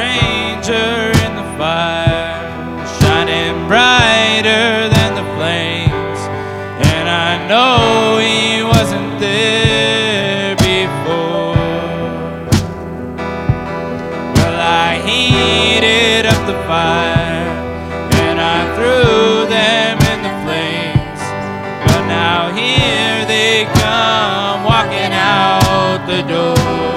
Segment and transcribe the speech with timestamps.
[0.00, 2.32] stranger in the fire,
[3.00, 6.20] shining brighter than the flames.
[6.92, 11.52] And I know he wasn't there before.
[14.36, 17.44] Well, I heated up the fire
[18.24, 21.20] and I threw them in the flames.
[21.84, 26.89] But now here they come walking out the door.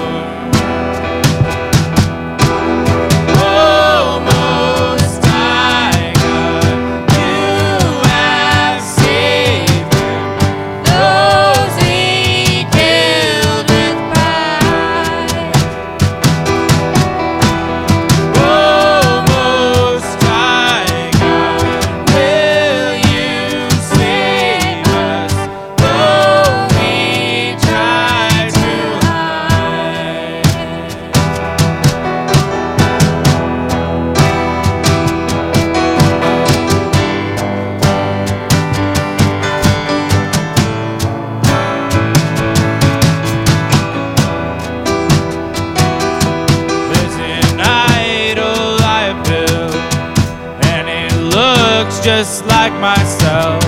[52.46, 53.62] like myself.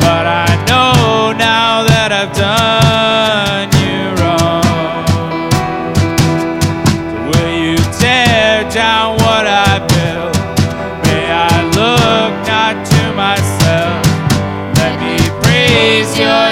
[0.00, 4.64] But I know now that I've done you wrong.
[7.30, 10.36] Will you tear down what I built?
[11.06, 14.00] May I look not to myself.
[14.78, 16.49] Let me praise your.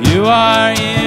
[0.00, 0.97] You are in